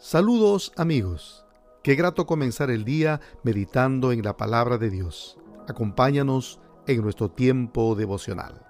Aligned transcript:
Saludos 0.00 0.72
amigos. 0.76 1.44
Qué 1.82 1.96
grato 1.96 2.24
comenzar 2.24 2.70
el 2.70 2.84
día 2.84 3.20
meditando 3.42 4.12
en 4.12 4.22
la 4.22 4.36
palabra 4.36 4.78
de 4.78 4.90
Dios. 4.90 5.38
Acompáñanos 5.66 6.60
en 6.86 7.02
nuestro 7.02 7.32
tiempo 7.32 7.96
devocional. 7.96 8.64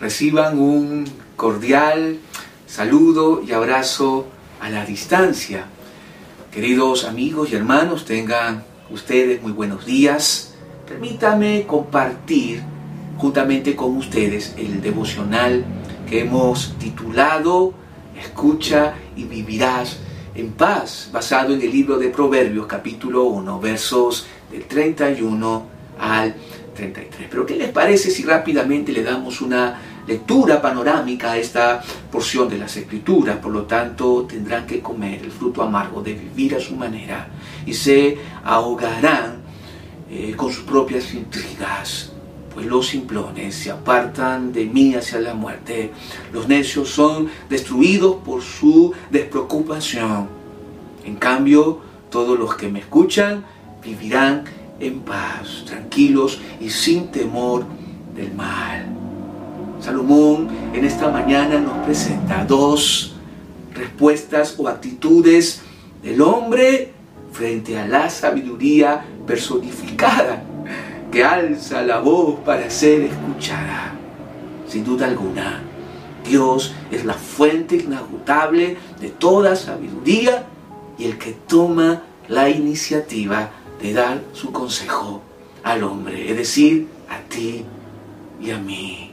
Reciban 0.00 0.58
un 0.58 1.04
cordial 1.36 2.18
saludo 2.66 3.42
y 3.46 3.52
abrazo 3.52 4.26
a 4.58 4.70
la 4.70 4.86
distancia. 4.86 5.66
Queridos 6.50 7.04
amigos 7.04 7.52
y 7.52 7.56
hermanos, 7.56 8.06
tengan 8.06 8.64
ustedes 8.88 9.42
muy 9.42 9.52
buenos 9.52 9.84
días. 9.84 10.54
Permítame 10.88 11.66
compartir 11.66 12.62
juntamente 13.18 13.76
con 13.76 13.98
ustedes 13.98 14.54
el 14.56 14.80
devocional 14.80 15.62
que 16.08 16.20
hemos 16.20 16.74
titulado 16.78 17.74
Escucha 18.18 18.94
y 19.14 19.24
vivirás 19.24 19.98
en 20.34 20.52
paz, 20.52 21.10
basado 21.12 21.54
en 21.54 21.62
el 21.62 21.70
libro 21.70 21.96
de 21.98 22.08
Proverbios 22.08 22.66
capítulo 22.66 23.24
1, 23.24 23.60
versos 23.60 24.26
del 24.50 24.64
31 24.64 25.66
al 25.98 26.34
33. 26.74 27.28
Pero 27.30 27.46
¿qué 27.46 27.56
les 27.56 27.70
parece 27.70 28.10
si 28.10 28.24
rápidamente 28.24 28.92
le 28.92 29.04
damos 29.04 29.40
una 29.40 29.80
lectura 30.06 30.60
panorámica 30.60 31.32
a 31.32 31.38
esta 31.38 31.82
porción 32.10 32.48
de 32.48 32.58
las 32.58 32.76
escrituras? 32.76 33.36
Por 33.36 33.52
lo 33.52 33.62
tanto, 33.62 34.26
tendrán 34.28 34.66
que 34.66 34.80
comer 34.80 35.22
el 35.22 35.30
fruto 35.30 35.62
amargo 35.62 36.02
de 36.02 36.14
vivir 36.14 36.56
a 36.56 36.60
su 36.60 36.74
manera 36.74 37.28
y 37.64 37.72
se 37.72 38.18
ahogarán 38.42 39.42
eh, 40.10 40.34
con 40.36 40.52
sus 40.52 40.64
propias 40.64 41.14
intrigas 41.14 42.13
pues 42.54 42.66
los 42.66 42.86
simplones 42.86 43.56
se 43.56 43.72
apartan 43.72 44.52
de 44.52 44.64
mí 44.66 44.94
hacia 44.94 45.20
la 45.20 45.34
muerte. 45.34 45.90
Los 46.32 46.46
necios 46.46 46.88
son 46.88 47.28
destruidos 47.50 48.16
por 48.24 48.42
su 48.42 48.92
despreocupación. 49.10 50.28
En 51.04 51.16
cambio, 51.16 51.80
todos 52.10 52.38
los 52.38 52.54
que 52.54 52.68
me 52.68 52.78
escuchan 52.78 53.44
vivirán 53.82 54.44
en 54.78 55.00
paz, 55.00 55.64
tranquilos 55.66 56.40
y 56.60 56.70
sin 56.70 57.08
temor 57.08 57.64
del 58.14 58.32
mal. 58.34 58.86
Salomón 59.80 60.48
en 60.72 60.84
esta 60.84 61.10
mañana 61.10 61.58
nos 61.58 61.84
presenta 61.84 62.44
dos 62.44 63.16
respuestas 63.74 64.54
o 64.58 64.68
actitudes 64.68 65.60
del 66.02 66.22
hombre 66.22 66.92
frente 67.32 67.76
a 67.78 67.86
la 67.86 68.08
sabiduría 68.08 69.04
personificada 69.26 70.44
que 71.14 71.22
alza 71.22 71.82
la 71.82 72.00
voz 72.00 72.40
para 72.40 72.68
ser 72.68 73.02
escuchada. 73.02 73.94
Sin 74.66 74.82
duda 74.84 75.06
alguna, 75.06 75.62
Dios 76.28 76.74
es 76.90 77.04
la 77.04 77.14
fuente 77.14 77.76
inagotable 77.76 78.76
de 79.00 79.10
toda 79.10 79.54
sabiduría 79.54 80.44
y 80.98 81.04
el 81.04 81.16
que 81.16 81.30
toma 81.46 82.02
la 82.26 82.50
iniciativa 82.50 83.50
de 83.80 83.92
dar 83.92 84.22
su 84.32 84.50
consejo 84.50 85.22
al 85.62 85.84
hombre, 85.84 86.32
es 86.32 86.36
decir, 86.36 86.88
a 87.08 87.20
ti 87.28 87.64
y 88.42 88.50
a 88.50 88.58
mí. 88.58 89.12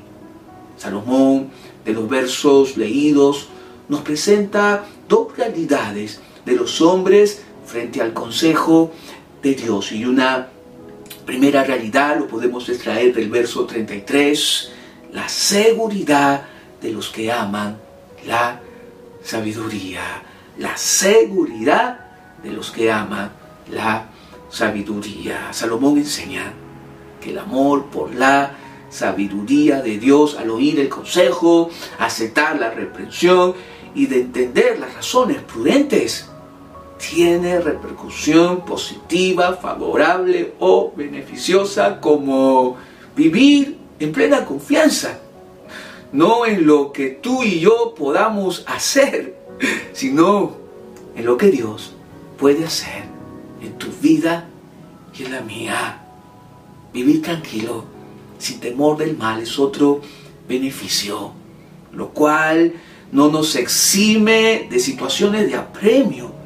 Salomón, 0.77 1.51
de 1.85 1.93
los 1.93 2.09
versos 2.09 2.77
leídos, 2.77 3.47
nos 3.89 4.01
presenta 4.01 4.85
dos 5.07 5.37
realidades 5.37 6.19
de 6.47 6.55
los 6.55 6.81
hombres 6.81 7.43
frente 7.63 8.01
al 8.01 8.13
consejo 8.13 8.91
de 9.43 9.53
Dios 9.53 9.91
y 9.91 10.03
una 10.05 10.47
primera 11.25 11.63
realidad 11.63 12.17
lo 12.17 12.27
podemos 12.27 12.67
extraer 12.69 13.13
del 13.13 13.29
verso 13.29 13.65
33, 13.65 14.71
la 15.13 15.27
seguridad 15.27 16.43
de 16.81 16.91
los 16.91 17.09
que 17.09 17.31
aman 17.31 17.77
la 18.25 18.59
sabiduría, 19.23 20.01
la 20.57 20.75
seguridad 20.77 21.99
de 22.43 22.51
los 22.51 22.71
que 22.71 22.91
aman 22.91 23.31
la 23.71 24.05
sabiduría. 24.49 25.51
Salomón 25.51 25.97
enseña 25.97 26.53
que 27.21 27.31
el 27.31 27.39
amor 27.39 27.85
por 27.85 28.13
la 28.13 28.55
sabiduría 28.89 29.81
de 29.81 29.97
Dios 29.97 30.35
al 30.37 30.49
oír 30.49 30.79
el 30.79 30.89
consejo, 30.89 31.69
aceptar 31.99 32.59
la 32.59 32.71
reprensión 32.71 33.53
y 33.95 34.07
de 34.07 34.21
entender 34.21 34.79
las 34.79 34.93
razones 34.93 35.37
prudentes 35.41 36.30
tiene 37.09 37.59
repercusión 37.59 38.63
positiva, 38.63 39.53
favorable 39.55 40.53
o 40.59 40.93
beneficiosa 40.95 41.99
como 41.99 42.77
vivir 43.15 43.77
en 43.99 44.11
plena 44.11 44.45
confianza. 44.45 45.19
No 46.11 46.45
en 46.45 46.67
lo 46.67 46.91
que 46.91 47.09
tú 47.09 47.43
y 47.43 47.59
yo 47.59 47.95
podamos 47.97 48.63
hacer, 48.67 49.35
sino 49.93 50.57
en 51.15 51.25
lo 51.25 51.37
que 51.37 51.49
Dios 51.49 51.93
puede 52.37 52.65
hacer 52.65 53.03
en 53.61 53.77
tu 53.77 53.87
vida 54.01 54.47
y 55.17 55.23
en 55.23 55.31
la 55.31 55.41
mía. 55.41 56.03
Vivir 56.93 57.21
tranquilo, 57.21 57.85
sin 58.37 58.59
temor 58.59 58.97
del 58.97 59.17
mal, 59.17 59.41
es 59.41 59.57
otro 59.57 60.01
beneficio, 60.47 61.31
lo 61.93 62.09
cual 62.09 62.73
no 63.11 63.29
nos 63.29 63.55
exime 63.55 64.67
de 64.69 64.79
situaciones 64.79 65.47
de 65.47 65.55
apremio 65.55 66.40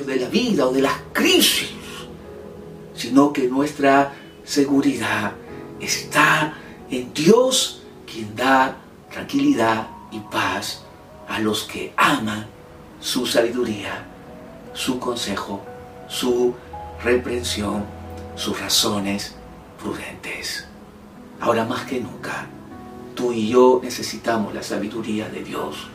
de 0.00 0.16
la 0.16 0.28
vida 0.28 0.66
o 0.66 0.72
de 0.72 0.82
las 0.82 0.94
crisis, 1.12 1.70
sino 2.94 3.32
que 3.32 3.48
nuestra 3.48 4.12
seguridad 4.44 5.32
está 5.80 6.54
en 6.90 7.12
Dios, 7.12 7.82
quien 8.10 8.34
da 8.34 8.76
tranquilidad 9.10 9.88
y 10.10 10.18
paz 10.20 10.84
a 11.28 11.38
los 11.38 11.64
que 11.64 11.92
aman 11.96 12.46
su 13.00 13.26
sabiduría, 13.26 14.04
su 14.72 14.98
consejo, 14.98 15.62
su 16.08 16.54
reprensión, 17.02 17.84
sus 18.36 18.58
razones 18.60 19.34
prudentes. 19.80 20.66
Ahora 21.40 21.64
más 21.64 21.84
que 21.84 22.00
nunca, 22.00 22.46
tú 23.14 23.32
y 23.32 23.48
yo 23.48 23.80
necesitamos 23.82 24.54
la 24.54 24.62
sabiduría 24.62 25.28
de 25.28 25.42
Dios 25.42 25.88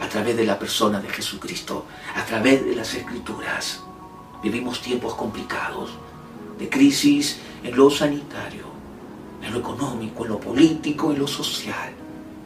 a 0.00 0.08
través 0.08 0.36
de 0.36 0.44
la 0.44 0.58
persona 0.58 1.00
de 1.00 1.08
Jesucristo, 1.08 1.86
a 2.14 2.24
través 2.24 2.64
de 2.64 2.74
las 2.74 2.94
escrituras. 2.94 3.80
Vivimos 4.42 4.80
tiempos 4.82 5.14
complicados, 5.14 5.90
de 6.58 6.68
crisis 6.68 7.38
en 7.62 7.76
lo 7.76 7.90
sanitario, 7.90 8.64
en 9.42 9.52
lo 9.52 9.58
económico, 9.60 10.24
en 10.24 10.30
lo 10.30 10.40
político, 10.40 11.12
en 11.12 11.18
lo 11.18 11.26
social. 11.26 11.92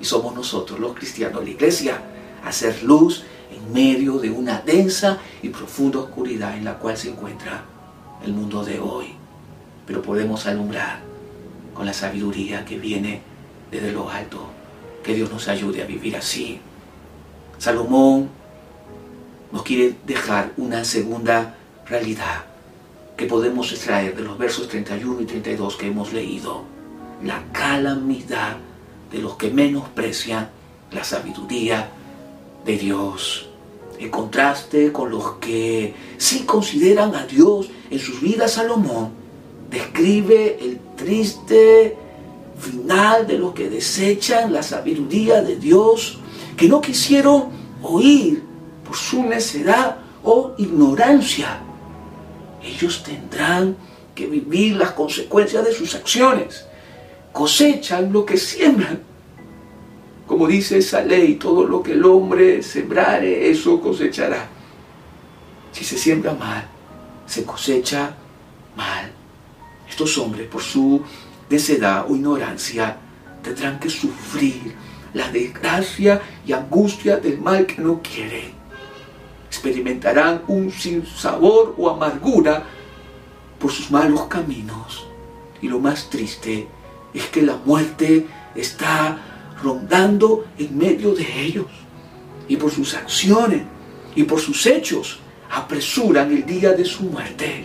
Y 0.01 0.05
somos 0.05 0.35
nosotros, 0.35 0.79
los 0.79 0.95
cristianos, 0.95 1.43
la 1.43 1.51
iglesia, 1.51 2.03
hacer 2.45 2.83
luz 2.83 3.25
en 3.51 3.73
medio 3.73 4.19
de 4.19 4.31
una 4.31 4.61
densa 4.61 5.19
y 5.43 5.49
profunda 5.49 6.01
oscuridad 6.01 6.57
en 6.57 6.65
la 6.65 6.79
cual 6.79 6.97
se 6.97 7.11
encuentra 7.11 7.65
el 8.25 8.33
mundo 8.33 8.65
de 8.65 8.79
hoy. 8.79 9.15
Pero 9.87 10.03
podemos 10.03 10.47
alumbrar 10.47 11.01
con 11.75 11.87
la 11.87 11.93
sabiduría 11.93 12.65
que 12.65 12.79
viene 12.79 13.23
desde 13.71 13.93
lo 13.93 14.11
alto. 14.11 14.47
Que 15.03 15.15
Dios 15.15 15.31
nos 15.33 15.49
ayude 15.49 15.83
a 15.83 15.87
vivir 15.87 16.17
así 16.17 16.61
Salomón 17.59 18.29
nos 19.51 19.63
quiere 19.63 19.97
dejar 20.07 20.53
una 20.57 20.85
segunda 20.85 21.57
realidad 21.87 22.45
que 23.17 23.27
podemos 23.27 23.73
extraer 23.73 24.15
de 24.15 24.23
los 24.23 24.39
versos 24.39 24.69
31 24.69 25.23
y 25.23 25.25
32 25.25 25.77
que 25.77 25.89
hemos 25.89 26.13
leído. 26.13 26.63
La 27.25 27.43
calamidad 27.53 28.57
de 29.11 29.19
los 29.19 29.37
que 29.37 29.51
menosprecian 29.51 30.51
la 30.93 31.03
sabiduría 31.03 31.91
de 32.65 32.79
Dios. 32.79 33.49
En 33.99 34.11
contraste 34.11 34.93
con 34.93 35.11
los 35.11 35.33
que 35.41 35.95
sí 36.17 36.45
consideran 36.45 37.17
a 37.17 37.27
Dios 37.27 37.69
en 37.91 37.99
sus 37.99 38.21
vidas, 38.21 38.53
Salomón 38.53 39.11
describe 39.69 40.59
el 40.61 40.79
triste 40.95 41.97
final 42.57 43.27
de 43.27 43.39
los 43.39 43.53
que 43.53 43.69
desechan 43.69 44.53
la 44.53 44.63
sabiduría 44.63 45.43
de 45.43 45.57
Dios 45.57 46.21
que 46.59 46.69
no 46.69 46.81
quisieron 46.81 47.51
oír 47.83 48.43
por 48.85 48.97
su 48.97 49.23
necedad 49.23 49.97
o 50.25 50.55
ignorancia. 50.59 51.61
Ellos 52.61 53.05
tendrán 53.05 53.77
que 54.13 54.27
vivir 54.27 54.75
las 54.75 54.91
consecuencias 54.91 55.65
de 55.65 55.73
sus 55.73 55.95
acciones. 55.95 56.67
Cosechan 57.33 58.13
lo 58.13 58.27
que 58.27 58.37
siembran. 58.37 59.01
Como 60.27 60.49
dice 60.49 60.79
esa 60.79 61.01
ley, 61.01 61.37
todo 61.37 61.65
lo 61.65 61.81
que 61.81 61.93
el 61.93 62.05
hombre 62.05 62.61
sembrare, 62.63 63.49
eso 63.49 63.81
cosechará. 63.81 64.49
Si 65.71 65.85
se 65.85 65.97
siembra 65.97 66.35
mal, 66.35 66.67
se 67.25 67.45
cosecha 67.45 68.17
mal. 68.77 69.13
Estos 69.89 70.19
hombres, 70.19 70.49
por 70.49 70.61
su 70.61 71.01
necedad 71.49 72.07
o 72.11 72.17
ignorancia, 72.17 72.97
tendrán 73.45 73.79
que 73.79 73.89
sufrir 73.89 74.88
la 75.15 75.31
desgracia 75.31 76.21
y 76.47 76.53
angustia 76.53 77.17
del 77.17 77.39
mal 77.39 77.67
que 77.67 77.81
no 77.81 78.01
quiere. 78.03 78.53
Experimentarán 79.47 80.43
un 80.49 80.71
sinsabor 80.71 81.75
o 81.79 81.89
amargura 81.89 82.65
por 83.59 83.73
sus 83.73 83.91
malos 83.91 84.25
caminos. 84.25 85.07
Y 85.61 85.69
lo 85.69 85.81
más 85.81 86.11
triste 86.11 86.69
es 87.15 87.27
que 87.27 87.43
la 87.43 87.57
muerte 87.57 88.27
está 88.55 89.19
rondando 89.63 90.47
en 90.59 90.77
medio 90.77 91.15
de 91.15 91.43
ellos. 91.43 91.67
Y 92.49 92.57
por 92.57 92.71
sus 92.71 92.95
acciones 92.95 93.63
y 94.15 94.25
por 94.25 94.41
sus 94.41 94.67
hechos 94.67 95.21
apresuran 95.51 96.31
el 96.31 96.45
día 96.45 96.73
de 96.73 96.85
su 96.85 97.05
muerte. 97.05 97.65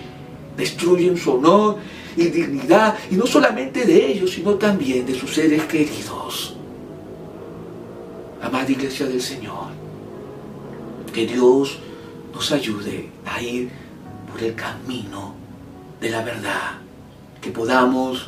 Destruyen 0.57 1.17
su 1.17 1.33
honor 1.33 1.77
y 2.15 2.25
dignidad, 2.25 2.95
y 3.09 3.15
no 3.15 3.25
solamente 3.25 3.85
de 3.85 4.11
ellos, 4.11 4.31
sino 4.31 4.53
también 4.55 5.05
de 5.05 5.15
sus 5.15 5.33
seres 5.33 5.63
queridos. 5.63 6.52
Amada 8.43 8.69
Iglesia 8.69 9.05
del 9.05 9.21
Señor, 9.21 9.67
que 11.13 11.25
Dios 11.25 11.79
nos 12.33 12.51
ayude 12.51 13.09
a 13.25 13.41
ir 13.41 13.71
por 14.29 14.43
el 14.43 14.53
camino 14.53 15.33
de 16.01 16.09
la 16.09 16.21
verdad, 16.23 16.73
que 17.39 17.51
podamos 17.51 18.27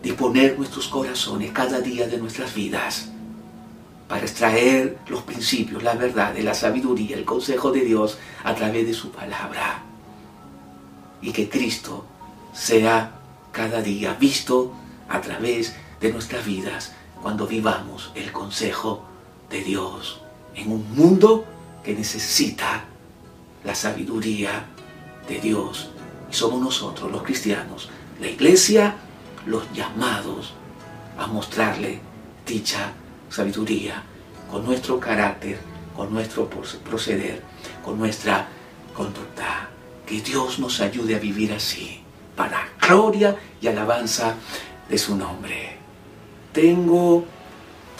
disponer 0.00 0.56
nuestros 0.56 0.86
corazones 0.86 1.50
cada 1.50 1.80
día 1.80 2.06
de 2.06 2.18
nuestras 2.18 2.54
vidas 2.54 3.08
para 4.06 4.22
extraer 4.22 4.98
los 5.08 5.22
principios, 5.22 5.82
la 5.82 5.94
verdad, 5.94 6.32
de 6.32 6.44
la 6.44 6.54
sabiduría, 6.54 7.16
el 7.16 7.24
consejo 7.24 7.72
de 7.72 7.80
Dios 7.80 8.18
a 8.44 8.54
través 8.54 8.86
de 8.86 8.94
su 8.94 9.10
palabra. 9.10 9.82
Y 11.20 11.32
que 11.32 11.48
Cristo 11.48 12.04
sea 12.52 13.18
cada 13.50 13.82
día 13.82 14.14
visto 14.14 14.72
a 15.08 15.20
través 15.20 15.74
de 16.00 16.12
nuestras 16.12 16.46
vidas 16.46 16.92
cuando 17.20 17.48
vivamos 17.48 18.12
el 18.14 18.30
consejo 18.30 19.15
de 19.50 19.62
Dios 19.62 20.20
en 20.54 20.72
un 20.72 20.94
mundo 20.94 21.44
que 21.84 21.94
necesita 21.94 22.84
la 23.64 23.74
sabiduría 23.74 24.66
de 25.28 25.40
Dios. 25.40 25.90
Y 26.30 26.34
somos 26.34 26.60
nosotros, 26.60 27.10
los 27.10 27.22
cristianos, 27.22 27.88
la 28.20 28.28
iglesia, 28.28 28.96
los 29.46 29.70
llamados 29.72 30.54
a 31.18 31.26
mostrarle 31.26 32.00
dicha 32.46 32.92
sabiduría 33.28 34.02
con 34.50 34.64
nuestro 34.64 34.98
carácter, 34.98 35.58
con 35.94 36.12
nuestro 36.12 36.48
proceder, 36.48 37.42
con 37.84 37.98
nuestra 37.98 38.48
conducta. 38.94 39.70
Que 40.06 40.20
Dios 40.20 40.58
nos 40.60 40.80
ayude 40.80 41.16
a 41.16 41.18
vivir 41.18 41.52
así, 41.52 42.00
para 42.36 42.68
gloria 42.80 43.36
y 43.60 43.66
alabanza 43.66 44.34
de 44.88 44.98
su 44.98 45.16
nombre. 45.16 45.76
Tengo 46.52 47.24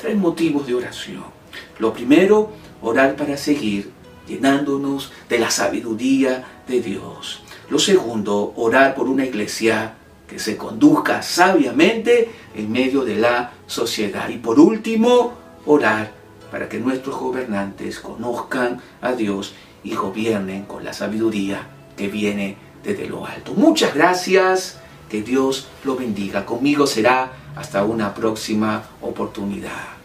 tres 0.01 0.17
motivos 0.17 0.67
de 0.67 0.75
oración. 0.75 1.36
Lo 1.79 1.93
primero, 1.93 2.51
orar 2.83 3.17
para 3.17 3.37
seguir 3.37 3.91
llenándonos 4.27 5.13
de 5.29 5.39
la 5.39 5.51
sabiduría 5.51 6.63
de 6.67 6.81
Dios. 6.81 7.43
Lo 7.71 7.79
segundo, 7.79 8.53
orar 8.57 8.95
por 8.95 9.09
una 9.09 9.25
iglesia 9.25 9.95
que 10.29 10.39
se 10.39 10.57
conduzca 10.57 11.23
sabiamente 11.23 12.31
en 12.55 12.71
medio 12.71 13.05
de 13.05 13.17
la 13.17 13.53
sociedad. 13.67 14.29
Y 14.29 14.39
por 14.39 14.59
último, 14.59 15.35
orar 15.67 16.13
para 16.51 16.69
que 16.69 16.79
nuestros 16.79 17.17
gobernantes 17.17 18.01
conozcan 18.01 18.81
a 19.01 19.13
Dios 19.13 19.55
y 19.85 19.95
gobiernen 19.95 20.65
con 20.65 20.85
la 20.85 20.93
sabiduría 20.93 21.67
que 21.97 22.09
viene 22.09 22.57
desde 22.83 23.09
lo 23.09 23.27
alto. 23.27 23.55
Muchas 23.55 23.95
gracias, 23.95 24.79
que 25.09 25.23
Dios 25.23 25.69
lo 25.85 25.97
bendiga. 25.97 26.45
Conmigo 26.45 26.87
será 26.87 27.33
hasta 27.55 27.85
una 27.85 28.15
próxima 28.15 28.83
oportunidad. 29.01 29.97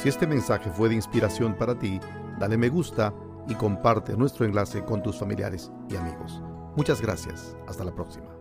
Si 0.00 0.08
este 0.08 0.26
mensaje 0.26 0.70
fue 0.70 0.88
de 0.88 0.94
inspiración 0.94 1.54
para 1.54 1.78
ti, 1.78 2.00
dale 2.38 2.56
me 2.56 2.70
gusta 2.70 3.12
y 3.46 3.54
comparte 3.54 4.16
nuestro 4.16 4.46
enlace 4.46 4.82
con 4.82 5.02
tus 5.02 5.18
familiares 5.18 5.70
y 5.90 5.96
amigos. 5.96 6.40
Muchas 6.74 7.02
gracias. 7.02 7.54
Hasta 7.68 7.84
la 7.84 7.94
próxima. 7.94 8.39